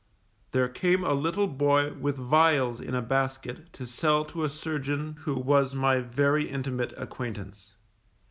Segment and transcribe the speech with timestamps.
[0.49, 5.17] There came a little boy with vials in a basket to sell to a surgeon
[5.19, 7.75] who was my very intimate acquaintance.